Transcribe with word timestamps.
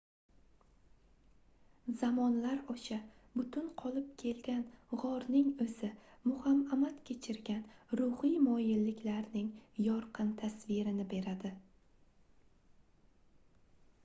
zamonlar 2.03 2.61
osha 2.75 2.95
butun 3.41 3.65
qolib 3.81 4.07
kelgan 4.21 4.63
gʻorning 5.03 5.51
oʻzi 5.65 5.89
muhamamad 6.31 6.97
kechirgan 7.09 7.61
ruhiy 8.01 8.37
moyilliklarning 8.47 9.51
yorqin 9.89 10.31
tasvirini 10.41 11.05
beradi 11.13 11.53